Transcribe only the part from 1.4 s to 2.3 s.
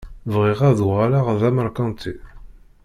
d ameṛkanti.